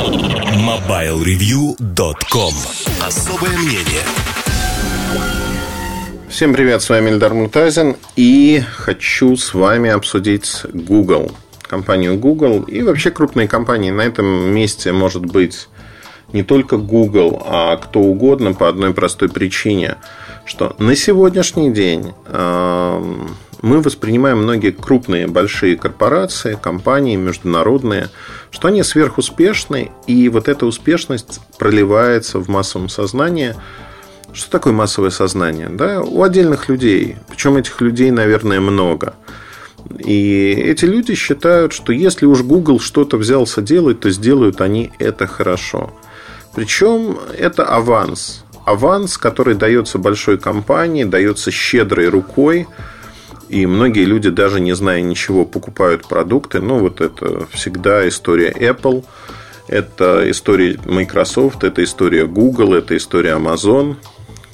MobileReview.com 0.00 2.54
Особое 3.06 3.58
мнение. 3.58 4.00
Всем 6.30 6.54
привет, 6.54 6.80
с 6.80 6.88
вами 6.88 7.10
Эльдар 7.10 7.34
Муртазин 7.34 7.96
И 8.16 8.62
хочу 8.78 9.36
с 9.36 9.52
вами 9.52 9.90
обсудить 9.90 10.62
Google 10.72 11.32
Компанию 11.60 12.18
Google 12.18 12.62
и 12.62 12.80
вообще 12.80 13.10
крупные 13.10 13.46
компании. 13.46 13.90
На 13.90 14.00
этом 14.00 14.24
месте 14.26 14.92
может 14.92 15.26
быть 15.26 15.68
не 16.32 16.44
только 16.44 16.78
Google, 16.78 17.42
а 17.44 17.76
кто 17.76 18.00
угодно 18.00 18.54
по 18.54 18.70
одной 18.70 18.94
простой 18.94 19.28
причине, 19.28 19.96
что 20.46 20.74
на 20.78 20.96
сегодняшний 20.96 21.70
день 21.70 22.14
эм, 22.26 23.36
мы 23.62 23.80
воспринимаем 23.80 24.38
многие 24.38 24.70
крупные, 24.70 25.26
большие 25.26 25.76
корпорации, 25.76 26.58
компании 26.60 27.16
международные, 27.16 28.08
что 28.50 28.68
они 28.68 28.82
сверхуспешны, 28.82 29.90
и 30.06 30.28
вот 30.28 30.48
эта 30.48 30.66
успешность 30.66 31.40
проливается 31.58 32.38
в 32.38 32.48
массовом 32.48 32.88
сознании. 32.88 33.54
Что 34.32 34.50
такое 34.50 34.72
массовое 34.72 35.10
сознание? 35.10 35.68
Да, 35.68 36.00
у 36.02 36.22
отдельных 36.22 36.68
людей, 36.68 37.16
причем 37.28 37.56
этих 37.56 37.80
людей, 37.80 38.10
наверное, 38.10 38.60
много. 38.60 39.14
И 39.98 40.52
эти 40.52 40.84
люди 40.84 41.14
считают, 41.14 41.72
что 41.72 41.92
если 41.92 42.26
уж 42.26 42.42
Google 42.42 42.80
что-то 42.80 43.16
взялся 43.16 43.60
делать, 43.60 44.00
то 44.00 44.10
сделают 44.10 44.60
они 44.60 44.92
это 44.98 45.26
хорошо. 45.26 45.92
Причем 46.54 47.18
это 47.36 47.64
аванс. 47.64 48.44
Аванс, 48.64 49.18
который 49.18 49.54
дается 49.54 49.98
большой 49.98 50.38
компании, 50.38 51.04
дается 51.04 51.50
щедрой 51.50 52.08
рукой. 52.08 52.68
И 53.50 53.66
многие 53.66 54.04
люди, 54.04 54.30
даже 54.30 54.60
не 54.60 54.74
зная 54.74 55.02
ничего, 55.02 55.44
покупают 55.44 56.06
продукты. 56.06 56.60
Ну, 56.60 56.78
вот 56.78 57.00
это 57.00 57.48
всегда 57.50 58.08
история 58.08 58.52
Apple, 58.52 59.04
это 59.66 60.30
история 60.30 60.78
Microsoft, 60.84 61.64
это 61.64 61.82
история 61.82 62.26
Google, 62.26 62.74
это 62.74 62.96
история 62.96 63.36
Amazon. 63.36 63.96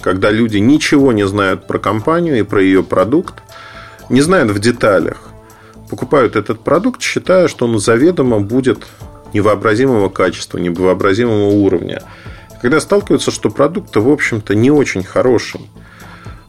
Когда 0.00 0.30
люди 0.30 0.56
ничего 0.56 1.12
не 1.12 1.26
знают 1.26 1.66
про 1.66 1.78
компанию 1.78 2.38
и 2.38 2.42
про 2.42 2.62
ее 2.62 2.82
продукт, 2.82 3.42
не 4.08 4.22
знают 4.22 4.50
в 4.50 4.58
деталях, 4.60 5.20
покупают 5.90 6.34
этот 6.34 6.60
продукт, 6.60 7.02
считая, 7.02 7.48
что 7.48 7.66
он 7.66 7.78
заведомо 7.78 8.40
будет 8.40 8.86
невообразимого 9.34 10.08
качества, 10.08 10.56
невообразимого 10.56 11.50
уровня. 11.50 12.02
Когда 12.62 12.80
сталкиваются, 12.80 13.30
что 13.30 13.50
продукт, 13.50 13.94
в 13.94 14.08
общем-то, 14.08 14.54
не 14.54 14.70
очень 14.70 15.02
хороший, 15.02 15.60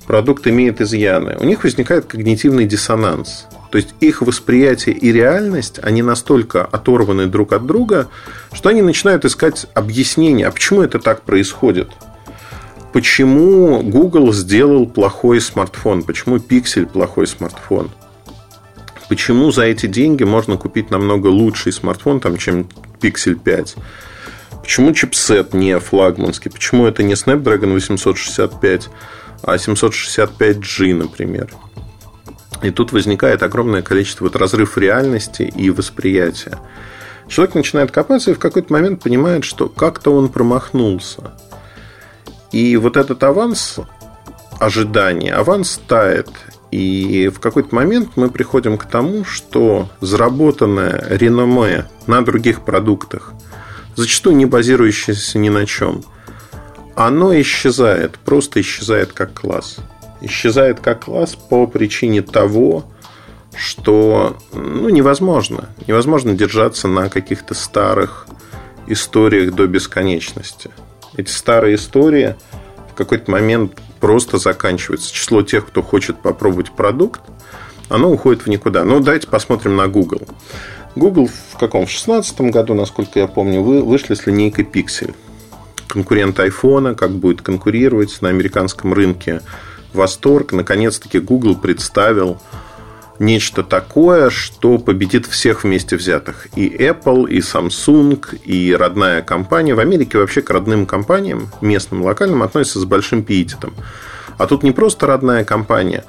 продукт 0.07 0.47
имеет 0.47 0.81
изъяны, 0.81 1.37
у 1.39 1.43
них 1.43 1.63
возникает 1.63 2.05
когнитивный 2.05 2.65
диссонанс. 2.65 3.45
То 3.69 3.77
есть 3.77 3.93
их 3.99 4.21
восприятие 4.21 4.95
и 4.95 5.11
реальность, 5.11 5.79
они 5.83 6.01
настолько 6.01 6.63
оторваны 6.63 7.27
друг 7.27 7.51
от 7.51 7.65
друга, 7.65 8.07
что 8.53 8.69
они 8.69 8.81
начинают 8.81 9.25
искать 9.25 9.67
объяснение, 9.73 10.47
а 10.47 10.51
почему 10.51 10.81
это 10.81 10.99
так 10.99 11.23
происходит. 11.23 11.89
Почему 12.93 13.83
Google 13.83 14.31
сделал 14.33 14.87
плохой 14.87 15.41
смартфон? 15.41 16.03
Почему 16.03 16.37
Pixel 16.37 16.85
плохой 16.85 17.27
смартфон? 17.27 17.91
Почему 19.09 19.51
за 19.51 19.63
эти 19.63 19.85
деньги 19.85 20.23
можно 20.23 20.57
купить 20.57 20.89
намного 20.89 21.27
лучший 21.27 21.73
смартфон, 21.73 22.21
там, 22.21 22.37
чем 22.37 22.67
Pixel 23.01 23.35
5? 23.35 23.75
Почему 24.67 24.91
чипсет 24.91 25.53
не 25.53 25.79
флагманский? 25.79 26.51
Почему 26.51 26.87
это 26.87 27.01
не 27.01 27.13
Snapdragon 27.13 27.71
865, 27.71 28.89
а 29.43 29.55
765G, 29.55 30.93
например? 30.93 31.53
И 32.61 32.71
тут 32.71 32.91
возникает 32.91 33.43
огромное 33.43 33.81
количество 33.81 34.25
вот 34.25 34.35
разрыв 34.35 34.77
реальности 34.77 35.43
и 35.43 35.69
восприятия. 35.69 36.59
Человек 37.29 37.55
начинает 37.55 37.91
копаться 37.91 38.31
и 38.31 38.33
в 38.33 38.39
какой-то 38.39 38.73
момент 38.73 39.01
понимает, 39.01 39.45
что 39.45 39.69
как-то 39.69 40.13
он 40.13 40.27
промахнулся. 40.27 41.31
И 42.51 42.75
вот 42.75 42.97
этот 42.97 43.23
аванс 43.23 43.79
ожидания, 44.59 45.33
аванс 45.33 45.79
тает. 45.87 46.29
И 46.71 47.31
в 47.33 47.39
какой-то 47.39 47.73
момент 47.73 48.17
мы 48.17 48.29
приходим 48.29 48.77
к 48.77 48.83
тому, 48.83 49.23
что 49.23 49.89
заработанное 50.01 51.05
реноме 51.09 51.85
на 52.05 52.21
других 52.21 52.65
продуктах, 52.65 53.33
зачастую 53.97 54.35
не 54.37 54.45
базирующееся 54.45 55.39
ни 55.39 55.49
на 55.49 55.65
чем, 55.65 56.03
оно 56.95 57.39
исчезает, 57.41 58.17
просто 58.19 58.61
исчезает 58.61 59.11
как 59.11 59.33
класс. 59.33 59.77
Исчезает 60.21 60.79
как 60.79 61.05
класс 61.05 61.35
по 61.35 61.67
причине 61.67 62.21
того, 62.21 62.85
что 63.55 64.37
ну, 64.53 64.89
невозможно. 64.89 65.69
Невозможно 65.87 66.33
держаться 66.33 66.87
на 66.87 67.09
каких-то 67.09 67.53
старых 67.53 68.27
историях 68.87 69.53
до 69.53 69.67
бесконечности. 69.67 70.71
Эти 71.15 71.29
старые 71.29 71.75
истории 71.75 72.35
в 72.91 72.93
какой-то 72.93 73.29
момент 73.29 73.79
просто 73.99 74.37
заканчивается. 74.37 75.13
Число 75.13 75.41
тех, 75.41 75.67
кто 75.67 75.81
хочет 75.81 76.21
попробовать 76.21 76.71
продукт, 76.71 77.21
оно 77.89 78.11
уходит 78.11 78.43
в 78.43 78.47
никуда. 78.47 78.83
Ну, 78.83 78.99
давайте 78.99 79.27
посмотрим 79.27 79.75
на 79.75 79.87
Google. 79.87 80.21
Google 80.97 81.27
в 81.27 81.57
каком? 81.57 81.85
В 81.85 81.89
2016 81.89 82.41
году, 82.41 82.73
насколько 82.73 83.19
я 83.19 83.27
помню, 83.27 83.61
вы 83.61 83.81
вышли 83.81 84.15
с 84.15 84.25
линейкой 84.25 84.65
Pixel. 84.65 85.13
Конкурент 85.87 86.37
iPhone, 86.39 86.95
как 86.95 87.11
будет 87.11 87.41
конкурировать 87.41 88.21
на 88.21 88.29
американском 88.29 88.93
рынке. 88.93 89.41
Восторг. 89.93 90.51
Наконец-таки 90.51 91.19
Google 91.19 91.55
представил 91.55 92.39
нечто 93.19 93.63
такое, 93.63 94.29
что 94.29 94.77
победит 94.77 95.25
всех 95.25 95.63
вместе 95.63 95.95
взятых. 95.95 96.47
И 96.55 96.67
Apple, 96.67 97.29
и 97.29 97.39
Samsung, 97.39 98.39
и 98.43 98.75
родная 98.75 99.21
компания. 99.21 99.73
В 99.73 99.79
Америке 99.79 100.17
вообще 100.17 100.41
к 100.41 100.49
родным 100.49 100.85
компаниям, 100.85 101.49
местным, 101.61 102.03
локальным, 102.03 102.43
относятся 102.43 102.79
с 102.79 102.85
большим 102.85 103.23
пиететом. 103.23 103.73
А 104.37 104.45
тут 104.45 104.63
не 104.63 104.71
просто 104.71 105.07
родная 105.07 105.43
компания, 105.43 106.03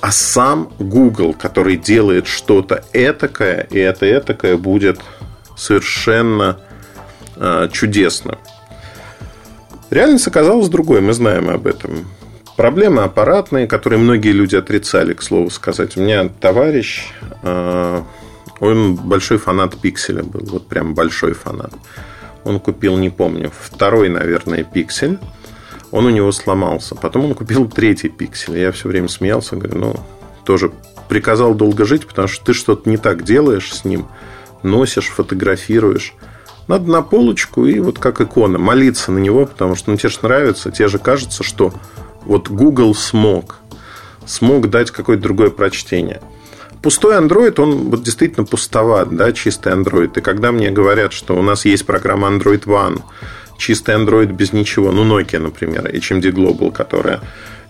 а 0.00 0.12
сам 0.12 0.72
Google, 0.78 1.34
который 1.34 1.76
делает 1.76 2.26
что-то 2.26 2.84
этакое, 2.92 3.66
и 3.70 3.78
это 3.78 4.10
этакое 4.10 4.56
будет 4.56 5.00
совершенно 5.56 6.58
э, 7.36 7.68
чудесно. 7.72 8.38
Реальность 9.90 10.26
оказалась 10.26 10.68
другой, 10.68 11.00
мы 11.00 11.12
знаем 11.12 11.50
об 11.50 11.66
этом. 11.66 12.06
Проблемы 12.56 13.02
аппаратные, 13.02 13.66
которые 13.66 13.98
многие 13.98 14.32
люди 14.32 14.56
отрицали, 14.56 15.14
к 15.14 15.22
слову 15.22 15.50
сказать. 15.50 15.96
У 15.96 16.00
меня 16.00 16.28
товарищ, 16.28 17.08
э, 17.42 18.02
он 18.60 18.94
большой 18.96 19.38
фанат 19.38 19.76
пикселя 19.80 20.22
был, 20.22 20.46
вот 20.46 20.68
прям 20.68 20.94
большой 20.94 21.34
фанат. 21.34 21.72
Он 22.44 22.58
купил, 22.58 22.96
не 22.96 23.10
помню, 23.10 23.50
второй, 23.58 24.08
наверное, 24.08 24.64
пиксель. 24.64 25.18
Он 25.90 26.06
у 26.06 26.10
него 26.10 26.30
сломался. 26.32 26.94
Потом 26.94 27.24
он 27.24 27.34
купил 27.34 27.68
третий 27.68 28.08
пиксель. 28.08 28.58
Я 28.58 28.72
все 28.72 28.88
время 28.88 29.08
смеялся, 29.08 29.56
говорю, 29.56 29.78
ну, 29.78 29.96
тоже 30.44 30.72
приказал 31.08 31.54
долго 31.54 31.84
жить, 31.84 32.06
потому 32.06 32.28
что 32.28 32.44
ты 32.44 32.54
что-то 32.54 32.88
не 32.88 32.96
так 32.96 33.24
делаешь 33.24 33.72
с 33.72 33.84
ним, 33.84 34.06
носишь, 34.62 35.08
фотографируешь. 35.08 36.14
Надо 36.68 36.88
на 36.88 37.02
полочку 37.02 37.66
и 37.66 37.80
вот 37.80 37.98
как 37.98 38.20
икона 38.20 38.58
молиться 38.58 39.10
на 39.10 39.18
него, 39.18 39.44
потому 39.44 39.74
что 39.74 39.90
ну, 39.90 39.96
тебе 39.96 40.08
же 40.08 40.18
нравится, 40.22 40.70
тебе 40.70 40.86
же 40.86 40.98
кажется, 40.98 41.42
что 41.42 41.72
вот 42.24 42.48
Google 42.48 42.94
смог. 42.94 43.58
Смог 44.24 44.70
дать 44.70 44.92
какое-то 44.92 45.24
другое 45.24 45.50
прочтение. 45.50 46.20
Пустой 46.82 47.16
Android, 47.16 47.60
он 47.60 47.90
вот 47.90 48.04
действительно 48.04 48.46
пустоват, 48.46 49.14
да, 49.14 49.32
чистый 49.32 49.72
Android. 49.72 50.16
И 50.16 50.20
когда 50.20 50.52
мне 50.52 50.70
говорят, 50.70 51.12
что 51.12 51.36
у 51.36 51.42
нас 51.42 51.64
есть 51.64 51.84
программа 51.84 52.28
Android 52.28 52.64
One, 52.64 53.02
чистый 53.60 53.94
Android 53.94 54.32
без 54.32 54.52
ничего, 54.52 54.90
ну, 54.90 55.04
Nokia, 55.04 55.38
например, 55.38 55.86
HMD 55.86 56.32
Global, 56.32 56.72
которая... 56.72 57.20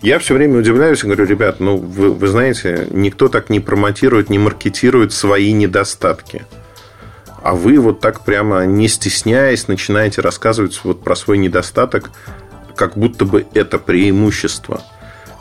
Я 0.00 0.18
все 0.18 0.32
время 0.32 0.58
удивляюсь 0.58 1.02
и 1.04 1.06
говорю, 1.06 1.26
ребят, 1.26 1.60
ну, 1.60 1.76
вы, 1.76 2.10
вы 2.10 2.28
знаете, 2.28 2.86
никто 2.90 3.28
так 3.28 3.50
не 3.50 3.60
промотирует, 3.60 4.30
не 4.30 4.38
маркетирует 4.38 5.12
свои 5.12 5.52
недостатки. 5.52 6.46
А 7.42 7.54
вы 7.54 7.78
вот 7.78 8.00
так 8.00 8.24
прямо 8.24 8.64
не 8.64 8.88
стесняясь 8.88 9.68
начинаете 9.68 10.22
рассказывать 10.22 10.80
вот 10.84 11.02
про 11.02 11.16
свой 11.16 11.36
недостаток 11.38 12.10
как 12.76 12.96
будто 12.96 13.26
бы 13.26 13.46
это 13.52 13.78
преимущество. 13.78 14.82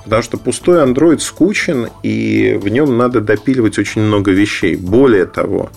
Потому 0.03 0.23
что 0.23 0.37
пустой 0.37 0.83
Android 0.83 1.19
скучен, 1.19 1.87
и 2.03 2.59
в 2.61 2.67
нем 2.67 2.97
надо 2.97 3.21
допиливать 3.21 3.77
очень 3.77 4.01
много 4.01 4.31
вещей. 4.31 4.75
Более 4.75 5.25
того, 5.25 5.69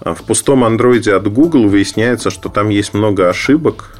в 0.00 0.22
пустом 0.24 0.64
Android 0.64 1.08
от 1.10 1.32
Google 1.32 1.68
выясняется, 1.68 2.30
что 2.30 2.48
там 2.48 2.68
есть 2.68 2.94
много 2.94 3.28
ошибок, 3.28 3.96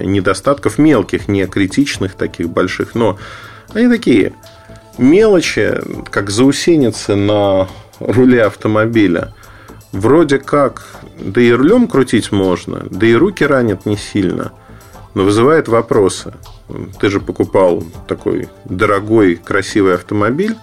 недостатков 0.00 0.78
мелких, 0.78 1.28
не 1.28 1.46
критичных 1.46 2.14
таких 2.14 2.48
больших, 2.48 2.94
но 2.94 3.18
они 3.72 3.88
такие 3.88 4.32
мелочи, 4.98 5.80
как 6.10 6.30
заусеницы 6.30 7.14
на 7.14 7.68
руле 8.00 8.44
автомобиля. 8.44 9.32
Вроде 9.92 10.38
как, 10.38 10.86
да 11.18 11.40
и 11.40 11.50
рулем 11.52 11.88
крутить 11.88 12.32
можно, 12.32 12.86
да 12.90 13.06
и 13.06 13.14
руки 13.14 13.44
ранят 13.44 13.86
не 13.86 13.96
сильно– 13.96 14.52
но 15.16 15.24
вызывает 15.24 15.66
вопросы. 15.66 16.34
Ты 17.00 17.08
же 17.08 17.20
покупал 17.20 17.82
такой 18.06 18.50
дорогой, 18.66 19.36
красивый 19.36 19.94
автомобиль. 19.94 20.54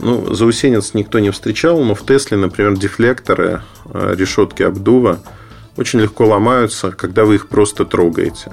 Ну, 0.00 0.34
заусенец 0.34 0.92
никто 0.92 1.18
не 1.18 1.30
встречал, 1.30 1.82
но 1.82 1.94
в 1.94 2.04
Тесле, 2.04 2.36
например, 2.36 2.76
дефлекторы, 2.76 3.62
э, 3.86 4.14
решетки 4.18 4.62
обдува 4.62 5.20
очень 5.78 6.00
легко 6.00 6.26
ломаются, 6.26 6.90
когда 6.90 7.24
вы 7.24 7.36
их 7.36 7.48
просто 7.48 7.84
трогаете. 7.84 8.52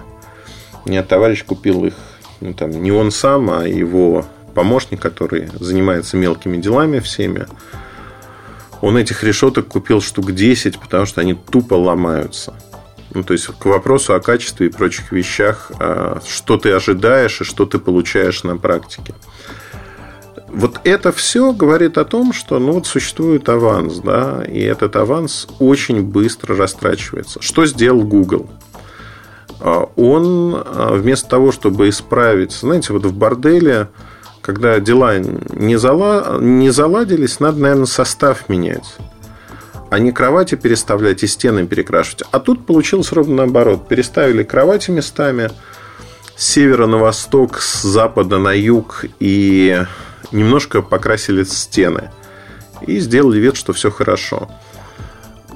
У 0.86 0.90
меня 0.90 1.02
товарищ 1.02 1.44
купил 1.44 1.84
их, 1.86 1.96
ну, 2.40 2.54
там, 2.54 2.70
не 2.70 2.92
он 2.92 3.10
сам, 3.10 3.50
а 3.50 3.68
его 3.68 4.26
помощник, 4.54 5.02
который 5.02 5.50
занимается 5.60 6.18
мелкими 6.18 6.58
делами 6.58 7.00
всеми. 7.00 7.48
Он 8.82 8.96
этих 8.96 9.24
решеток 9.24 9.68
купил 9.68 10.02
штук 10.02 10.34
10, 10.34 10.80
потому 10.80 11.08
что 11.08 11.22
они 11.22 11.34
тупо 11.34 11.74
ломаются. 11.74 12.54
Ну, 13.12 13.24
то 13.24 13.34
есть, 13.34 13.48
к 13.48 13.66
вопросу 13.66 14.14
о 14.14 14.20
качестве 14.20 14.68
и 14.68 14.70
прочих 14.70 15.12
вещах, 15.12 15.72
а, 15.80 16.20
что 16.28 16.58
ты 16.58 16.72
ожидаешь 16.72 17.42
и 17.42 17.44
что 17.44 17.66
ты 17.66 17.80
получаешь 17.80 18.44
на 18.44 18.56
практике. 18.56 19.16
Вот 20.56 20.80
это 20.86 21.12
все 21.12 21.52
говорит 21.52 21.98
о 21.98 22.06
том, 22.06 22.32
что 22.32 22.60
ну, 22.60 22.72
вот 22.72 22.88
существует 22.88 23.50
аванс, 23.50 23.98
да, 23.98 24.42
и 24.48 24.62
этот 24.62 24.96
аванс 24.96 25.50
очень 25.60 26.02
быстро 26.02 26.56
растрачивается. 26.56 27.42
Что 27.42 27.66
сделал 27.66 28.04
Google? 28.04 28.50
А, 29.60 29.90
он 29.98 30.56
а, 30.56 30.94
вместо 30.94 31.28
того, 31.28 31.52
чтобы 31.52 31.90
исправить, 31.90 32.54
знаете, 32.54 32.94
вот 32.94 33.06
в 33.06 33.14
борделе, 33.14 33.90
когда 34.42 34.80
дела 34.80 35.20
не, 35.20 35.76
зала, 35.76 36.40
не 36.40 36.70
заладились, 36.70 37.42
надо, 37.42 37.60
наверное, 37.60 37.86
состав 37.86 38.48
менять 38.48 38.96
а 39.92 40.00
не 40.00 40.12
кровати 40.12 40.56
переставлять 40.56 41.24
и 41.24 41.28
стены 41.28 41.68
перекрашивать. 41.68 42.24
А 42.32 42.40
тут 42.40 42.66
получилось 42.66 43.12
ровно 43.12 43.36
наоборот. 43.36 43.88
Переставили 43.88 44.44
кровати 44.44 44.92
местами 44.92 45.52
с 46.36 46.48
севера 46.48 46.88
на 46.88 46.98
восток, 46.98 47.62
с 47.62 47.84
запада 47.84 48.40
на 48.40 48.52
юг 48.52 49.06
и 49.20 49.86
немножко 50.32 50.82
покрасили 50.82 51.44
стены. 51.44 52.12
И 52.86 53.00
сделали 53.00 53.40
вид, 53.40 53.56
что 53.56 53.74
все 53.74 53.90
хорошо. 53.90 54.50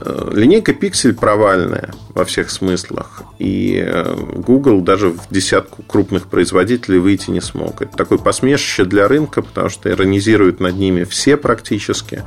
Э, 0.02 0.32
линейка 0.34 0.72
Pixel 0.72 1.14
провальная 1.14 1.94
во 2.14 2.24
всех 2.26 2.50
смыслах. 2.50 3.24
И 3.38 3.84
э, 3.86 4.16
Google 4.36 4.82
даже 4.82 5.10
в 5.10 5.22
десятку 5.30 5.84
крупных 5.84 6.28
производителей 6.28 7.00
выйти 7.00 7.32
не 7.32 7.42
смог. 7.42 7.82
Это 7.82 7.96
такое 7.98 8.18
посмешище 8.18 8.86
для 8.86 9.08
рынка, 9.08 9.42
потому 9.42 9.70
что 9.70 9.90
иронизируют 9.90 10.60
над 10.60 10.76
ними 10.76 11.04
все 11.04 11.36
практически. 11.36 12.24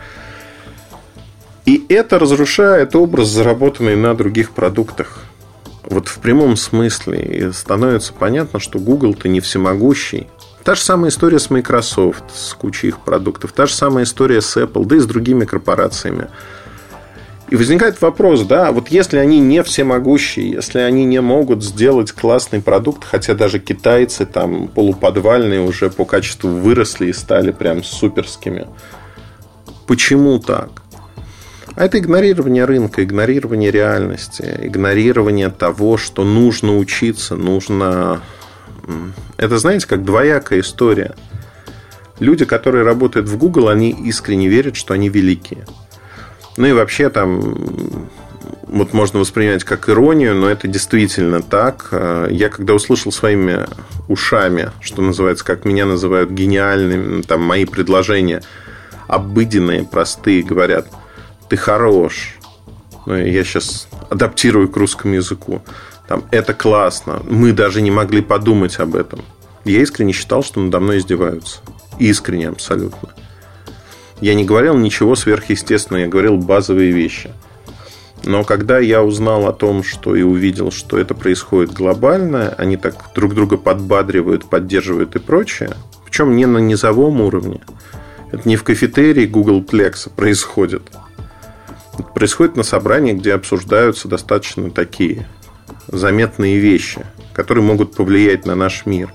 И 1.65 1.85
это 1.88 2.19
разрушает 2.19 2.95
образ, 2.97 3.29
заработанный 3.29 3.97
на 3.97 4.15
других 4.15 4.50
продуктах. 4.50 5.21
Вот 5.85 6.09
в 6.09 6.19
прямом 6.19 6.56
смысле. 6.56 7.23
И 7.23 7.53
становится 7.53 8.12
понятно, 8.12 8.59
что 8.59 8.79
Google-то 8.79 9.29
не 9.29 9.41
всемогущий. 9.41 10.27
Та 10.64 10.75
же 10.75 10.82
самая 10.82 11.11
история 11.11 11.38
с 11.38 11.50
Microsoft, 11.50 12.25
с 12.32 12.55
кучей 12.55 12.88
их 12.88 13.00
продуктов. 13.00 13.53
Та 13.53 13.67
же 13.67 13.75
самая 13.75 14.05
история 14.05 14.41
с 14.41 14.56
Apple, 14.56 14.85
да 14.85 14.97
и 14.97 15.00
с 15.00 15.06
другими 15.06 15.44
корпорациями. 15.44 16.29
И 17.50 17.56
возникает 17.56 18.00
вопрос, 18.00 18.43
да, 18.43 18.73
вот 18.73 18.88
если 18.88 19.19
они 19.19 19.38
не 19.38 19.62
всемогущие, 19.62 20.53
если 20.53 20.79
они 20.79 21.05
не 21.05 21.20
могут 21.20 21.62
сделать 21.62 22.11
классный 22.12 22.62
продукт, 22.62 23.05
хотя 23.05 23.35
даже 23.35 23.59
китайцы 23.59 24.25
там 24.25 24.69
полуподвальные 24.69 25.61
уже 25.61 25.91
по 25.91 26.06
качеству 26.06 26.49
выросли 26.49 27.09
и 27.09 27.12
стали 27.12 27.50
прям 27.50 27.85
суперскими, 27.85 28.69
почему 29.87 30.38
так? 30.38 30.70
А 31.75 31.85
это 31.85 31.99
игнорирование 31.99 32.64
рынка, 32.64 33.03
игнорирование 33.03 33.70
реальности, 33.70 34.59
игнорирование 34.62 35.50
того, 35.50 35.99
что 35.99 36.25
нужно 36.25 36.79
учиться, 36.79 37.37
нужно... 37.37 38.23
Это, 39.37 39.58
знаете, 39.58 39.87
как 39.87 40.05
двоякая 40.05 40.61
история. 40.61 41.14
Люди, 42.19 42.44
которые 42.44 42.84
работают 42.84 43.29
в 43.29 43.37
Google, 43.37 43.69
они 43.69 43.90
искренне 43.90 44.49
верят, 44.49 44.76
что 44.76 44.94
они 44.94 45.08
великие. 45.08 45.67
Ну 46.56 46.67
и 46.67 46.73
вообще 46.73 47.08
там 47.11 48.08
вот 48.62 48.93
можно 48.93 49.19
воспринимать 49.19 49.64
как 49.64 49.88
иронию, 49.88 50.34
но 50.34 50.49
это 50.49 50.69
действительно 50.69 51.43
так. 51.43 51.88
Я 52.31 52.49
когда 52.49 52.75
услышал 52.75 53.12
своими 53.12 53.67
ушами, 54.08 54.70
что 54.81 55.02
называется, 55.02 55.44
как 55.44 55.64
меня 55.64 55.87
называют 55.87 56.31
гениальными, 56.31 57.23
там 57.23 57.43
мои 57.43 57.64
предложения 57.64 58.43
обыденные, 59.08 59.85
простые, 59.85 60.43
говорят– 60.43 60.88
ты 61.52 61.58
хорош. 61.58 62.38
Ну, 63.05 63.14
я 63.14 63.44
сейчас 63.44 63.87
адаптирую 64.08 64.70
к 64.70 64.76
русскому 64.78 65.12
языку. 65.12 65.61
Там, 66.08 66.25
это 66.31 66.54
классно. 66.54 67.22
Мы 67.28 67.52
даже 67.52 67.81
не 67.81 67.90
могли 67.90 68.22
подумать 68.22 68.78
об 68.78 68.94
этом. 68.94 69.20
Я 69.64 69.81
искренне 69.81 70.12
считал, 70.12 70.43
что 70.43 70.60
надо 70.60 70.81
мной 70.81 70.99
издеваются. 70.99 71.60
Искренне 71.99 72.49
абсолютно. 72.49 73.10
Я 74.20 74.34
не 74.34 74.44
говорил 74.44 74.76
ничего 74.76 75.14
сверхъестественного, 75.14 76.04
я 76.04 76.08
говорил 76.08 76.37
базовые 76.37 76.93
вещи. 76.93 77.32
Но 78.25 78.44
когда 78.44 78.78
я 78.78 79.02
узнал 79.02 79.49
о 79.49 79.52
том, 79.52 79.82
что 79.82 80.14
и 80.14 80.22
увидел, 80.22 80.70
что 80.70 80.99
это 80.99 81.14
происходит 81.14 81.72
глобально, 81.72 82.54
они 82.56 82.76
так 82.76 82.94
друг 83.14 83.34
друга 83.34 83.56
подбадривают, 83.56 84.49
поддерживают 84.49 85.16
и 85.16 85.19
прочее, 85.19 85.70
причем 86.04 86.37
не 86.37 86.46
на 86.46 86.58
низовом 86.58 87.20
уровне. 87.20 87.60
Это 88.31 88.49
не 88.49 88.56
в 88.56 88.62
кафетерии 88.62 89.26
Google 89.26 89.60
Plex 89.60 90.08
происходит– 90.14 90.82
происходит 92.14 92.56
на 92.56 92.62
собрании, 92.62 93.12
где 93.12 93.34
обсуждаются 93.34 94.08
достаточно 94.08 94.70
такие 94.70 95.26
заметные 95.88 96.58
вещи, 96.58 97.05
которые 97.32 97.64
могут 97.64 97.94
повлиять 97.94 98.46
на 98.46 98.55
наш 98.55 98.87
мир. 98.87 99.12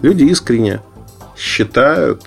Люди 0.00 0.24
искренне 0.24 0.80
считают, 1.36 2.24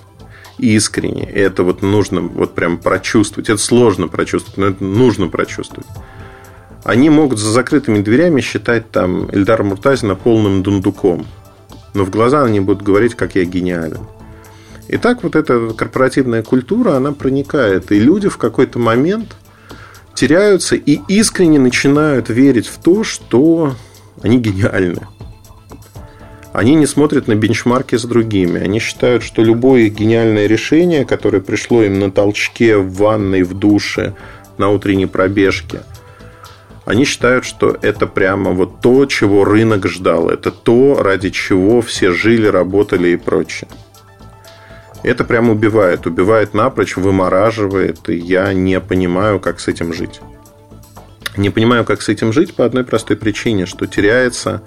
искренне, 0.58 1.24
и 1.30 1.38
это 1.38 1.62
вот 1.62 1.82
нужно 1.82 2.20
вот 2.20 2.54
прям 2.54 2.78
прочувствовать. 2.78 3.48
Это 3.48 3.60
сложно 3.60 4.08
прочувствовать, 4.08 4.58
но 4.58 4.66
это 4.66 4.84
нужно 4.84 5.28
прочувствовать. 5.28 5.88
Они 6.84 7.08
могут 7.08 7.38
за 7.38 7.50
закрытыми 7.50 8.00
дверями 8.00 8.40
считать 8.40 8.90
там 8.90 9.28
Эльдара 9.30 9.62
Муртазина 9.62 10.14
полным 10.14 10.62
дундуком. 10.62 11.26
Но 11.94 12.04
в 12.04 12.10
глаза 12.10 12.44
они 12.44 12.60
будут 12.60 12.82
говорить, 12.82 13.14
как 13.14 13.36
я 13.36 13.44
гениален. 13.44 14.06
И 14.88 14.98
так 14.98 15.22
вот 15.22 15.34
эта 15.34 15.70
корпоративная 15.70 16.42
культура, 16.42 16.94
она 16.94 17.12
проникает. 17.12 17.90
И 17.90 17.98
люди 17.98 18.28
в 18.28 18.36
какой-то 18.36 18.78
момент 18.78 19.36
теряются 20.14 20.76
и 20.76 21.00
искренне 21.08 21.58
начинают 21.58 22.28
верить 22.28 22.66
в 22.66 22.78
то, 22.78 23.04
что 23.04 23.74
они 24.22 24.38
гениальны. 24.38 25.06
Они 26.52 26.76
не 26.76 26.86
смотрят 26.86 27.26
на 27.26 27.34
бенчмарки 27.34 27.96
с 27.96 28.04
другими. 28.04 28.60
Они 28.60 28.78
считают, 28.78 29.24
что 29.24 29.42
любое 29.42 29.88
гениальное 29.88 30.46
решение, 30.46 31.04
которое 31.04 31.40
пришло 31.40 31.82
им 31.82 31.98
на 31.98 32.12
толчке, 32.12 32.76
в 32.76 32.94
ванной, 32.94 33.42
в 33.42 33.54
душе, 33.54 34.14
на 34.56 34.70
утренней 34.70 35.06
пробежке, 35.06 35.80
они 36.84 37.04
считают, 37.04 37.44
что 37.44 37.76
это 37.80 38.06
прямо 38.06 38.52
вот 38.52 38.80
то, 38.80 39.06
чего 39.06 39.44
рынок 39.44 39.88
ждал. 39.88 40.28
Это 40.28 40.50
то, 40.50 41.02
ради 41.02 41.30
чего 41.30 41.80
все 41.80 42.12
жили, 42.12 42.46
работали 42.46 43.08
и 43.08 43.16
прочее. 43.16 43.68
Это 45.04 45.24
прям 45.24 45.50
убивает. 45.50 46.06
Убивает 46.06 46.54
напрочь, 46.54 46.96
вымораживает. 46.96 48.08
И 48.08 48.16
я 48.16 48.52
не 48.52 48.80
понимаю, 48.80 49.38
как 49.38 49.60
с 49.60 49.68
этим 49.68 49.92
жить. 49.92 50.20
Не 51.36 51.50
понимаю, 51.50 51.84
как 51.84 52.02
с 52.02 52.08
этим 52.08 52.32
жить 52.32 52.54
по 52.54 52.64
одной 52.64 52.84
простой 52.84 53.16
причине, 53.16 53.66
что 53.66 53.86
теряется 53.86 54.62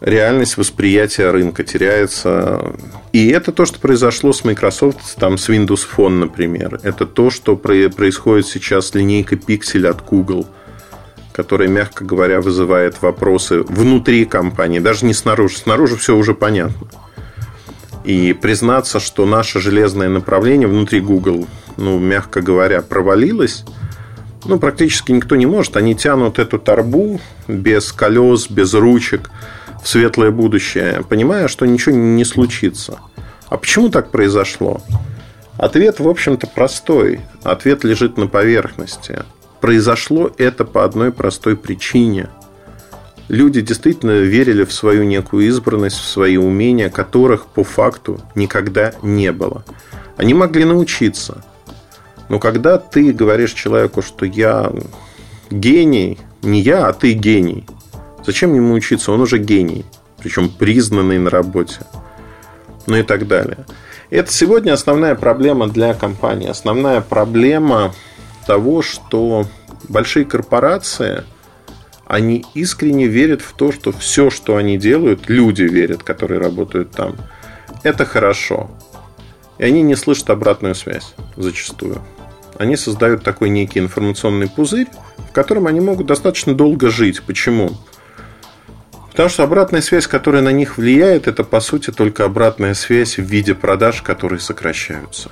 реальность 0.00 0.56
восприятия 0.56 1.30
рынка 1.30 1.64
теряется. 1.64 2.74
И 3.12 3.28
это 3.28 3.52
то, 3.52 3.66
что 3.66 3.78
произошло 3.78 4.32
с 4.32 4.44
Microsoft, 4.44 5.16
там, 5.16 5.38
с 5.38 5.48
Windows 5.48 5.86
Phone, 5.96 6.18
например. 6.18 6.80
Это 6.82 7.06
то, 7.06 7.30
что 7.30 7.56
происходит 7.56 8.46
сейчас 8.46 8.88
с 8.88 8.94
линейкой 8.94 9.38
Pixel 9.38 9.86
от 9.86 10.04
Google, 10.04 10.46
которая, 11.32 11.68
мягко 11.68 12.04
говоря, 12.04 12.40
вызывает 12.40 13.02
вопросы 13.02 13.62
внутри 13.62 14.24
компании, 14.24 14.78
даже 14.78 15.04
не 15.06 15.14
снаружи. 15.14 15.58
Снаружи 15.58 15.96
все 15.96 16.16
уже 16.16 16.34
понятно. 16.34 16.88
И 18.04 18.32
признаться, 18.32 18.98
что 18.98 19.26
наше 19.26 19.60
железное 19.60 20.08
направление 20.08 20.68
внутри 20.68 21.00
Google, 21.00 21.46
ну, 21.76 21.98
мягко 21.98 22.40
говоря, 22.40 22.80
провалилось, 22.80 23.64
ну, 24.46 24.58
практически 24.58 25.12
никто 25.12 25.36
не 25.36 25.46
может. 25.46 25.76
Они 25.76 25.94
тянут 25.94 26.38
эту 26.38 26.58
торбу 26.58 27.20
без 27.46 27.92
колес, 27.92 28.48
без 28.48 28.72
ручек 28.72 29.30
в 29.82 29.88
светлое 29.88 30.30
будущее, 30.30 31.04
понимая, 31.08 31.48
что 31.48 31.66
ничего 31.66 31.94
не 31.94 32.24
случится. 32.24 32.98
А 33.48 33.58
почему 33.58 33.90
так 33.90 34.10
произошло? 34.10 34.80
Ответ, 35.58 36.00
в 36.00 36.08
общем-то, 36.08 36.46
простой. 36.46 37.20
Ответ 37.42 37.84
лежит 37.84 38.16
на 38.16 38.28
поверхности. 38.28 39.24
Произошло 39.60 40.30
это 40.38 40.64
по 40.64 40.84
одной 40.84 41.12
простой 41.12 41.54
причине– 41.54 42.30
люди 43.30 43.60
действительно 43.60 44.18
верили 44.18 44.64
в 44.64 44.72
свою 44.72 45.04
некую 45.04 45.46
избранность, 45.46 45.98
в 45.98 46.04
свои 46.04 46.36
умения, 46.36 46.90
которых 46.90 47.46
по 47.46 47.64
факту 47.64 48.20
никогда 48.34 48.92
не 49.02 49.32
было. 49.32 49.64
Они 50.16 50.34
могли 50.34 50.64
научиться. 50.64 51.44
Но 52.28 52.38
когда 52.38 52.76
ты 52.76 53.12
говоришь 53.12 53.52
человеку, 53.52 54.02
что 54.02 54.26
я 54.26 54.72
гений, 55.50 56.18
не 56.42 56.60
я, 56.60 56.88
а 56.88 56.92
ты 56.92 57.12
гений, 57.12 57.66
зачем 58.26 58.54
ему 58.54 58.74
учиться? 58.74 59.12
Он 59.12 59.20
уже 59.20 59.38
гений, 59.38 59.84
причем 60.18 60.48
признанный 60.48 61.18
на 61.18 61.30
работе. 61.30 61.78
Ну 62.86 62.96
и 62.96 63.02
так 63.02 63.28
далее. 63.28 63.58
Это 64.10 64.32
сегодня 64.32 64.72
основная 64.72 65.14
проблема 65.14 65.68
для 65.68 65.94
компании. 65.94 66.48
Основная 66.48 67.00
проблема 67.00 67.94
того, 68.46 68.82
что 68.82 69.46
большие 69.88 70.24
корпорации– 70.24 71.22
они 72.10 72.44
искренне 72.54 73.06
верят 73.06 73.40
в 73.40 73.52
то, 73.52 73.70
что 73.70 73.92
все, 73.92 74.30
что 74.30 74.56
они 74.56 74.76
делают, 74.76 75.28
люди 75.28 75.62
верят, 75.62 76.02
которые 76.02 76.40
работают 76.40 76.90
там, 76.90 77.14
это 77.84 78.04
хорошо. 78.04 78.68
И 79.58 79.64
они 79.64 79.82
не 79.82 79.94
слышат 79.94 80.28
обратную 80.30 80.74
связь 80.74 81.14
зачастую. 81.36 82.02
Они 82.58 82.74
создают 82.74 83.22
такой 83.22 83.48
некий 83.48 83.78
информационный 83.78 84.48
пузырь, 84.48 84.88
в 85.18 85.32
котором 85.32 85.68
они 85.68 85.78
могут 85.78 86.08
достаточно 86.08 86.52
долго 86.52 86.90
жить. 86.90 87.22
Почему? 87.22 87.76
Потому 89.12 89.28
что 89.28 89.44
обратная 89.44 89.80
связь, 89.80 90.08
которая 90.08 90.42
на 90.42 90.50
них 90.50 90.78
влияет, 90.78 91.28
это 91.28 91.44
по 91.44 91.60
сути 91.60 91.92
только 91.92 92.24
обратная 92.24 92.74
связь 92.74 93.18
в 93.18 93.22
виде 93.22 93.54
продаж, 93.54 94.02
которые 94.02 94.40
сокращаются. 94.40 95.30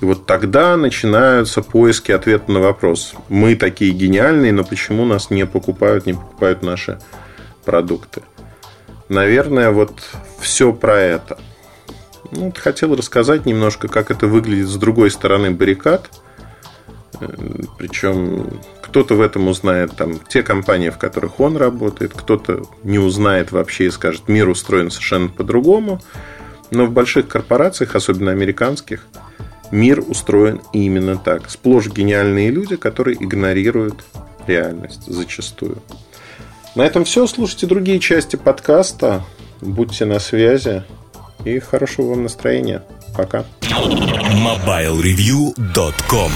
И 0.00 0.04
вот 0.04 0.24
тогда 0.24 0.76
начинаются 0.76 1.62
поиски 1.62 2.10
ответа 2.10 2.50
на 2.50 2.60
вопрос. 2.60 3.14
Мы 3.28 3.54
такие 3.54 3.92
гениальные, 3.92 4.52
но 4.52 4.64
почему 4.64 5.04
нас 5.04 5.30
не 5.30 5.46
покупают, 5.46 6.06
не 6.06 6.14
покупают 6.14 6.62
наши 6.62 6.98
продукты? 7.64 8.22
Наверное, 9.10 9.70
вот 9.70 9.92
все 10.40 10.72
про 10.72 10.98
это. 10.98 11.38
Ну, 12.32 12.52
хотел 12.56 12.94
рассказать 12.94 13.44
немножко, 13.44 13.88
как 13.88 14.10
это 14.10 14.26
выглядит 14.26 14.68
с 14.68 14.76
другой 14.76 15.10
стороны 15.10 15.50
баррикад. 15.50 16.08
Э, 17.20 17.26
Причем 17.76 18.60
кто-то 18.80 19.16
в 19.16 19.20
этом 19.20 19.48
узнает 19.48 19.96
там, 19.96 20.18
те 20.28 20.42
компании, 20.42 20.90
в 20.90 20.98
которых 20.98 21.40
он 21.40 21.56
работает, 21.56 22.12
кто-то 22.14 22.62
не 22.84 22.98
узнает 22.98 23.52
вообще 23.52 23.86
и 23.86 23.90
скажет, 23.90 24.28
мир 24.28 24.48
устроен 24.48 24.90
совершенно 24.90 25.28
по-другому. 25.28 26.00
Но 26.70 26.86
в 26.86 26.92
больших 26.92 27.28
корпорациях, 27.28 27.96
особенно 27.96 28.30
американских, 28.30 29.06
мир 29.70 30.02
устроен 30.06 30.60
именно 30.72 31.16
так. 31.16 31.50
Сплошь 31.50 31.88
гениальные 31.88 32.50
люди, 32.50 32.76
которые 32.76 33.22
игнорируют 33.22 34.04
реальность 34.46 35.04
зачастую. 35.06 35.78
На 36.74 36.82
этом 36.82 37.04
все. 37.04 37.26
Слушайте 37.26 37.66
другие 37.66 37.98
части 37.98 38.36
подкаста. 38.36 39.24
Будьте 39.60 40.04
на 40.04 40.20
связи. 40.20 40.84
И 41.44 41.58
хорошего 41.58 42.10
вам 42.10 42.22
настроения. 42.24 42.82
Пока. 43.16 43.46
MobileReview.com 43.60 46.30